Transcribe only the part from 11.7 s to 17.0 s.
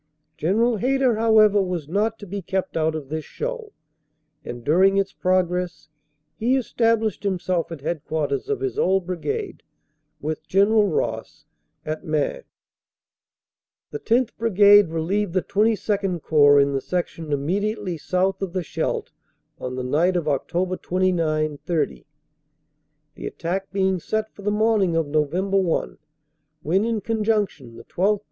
at Maing. The 10th. Brigade relieved the XXII Corps in the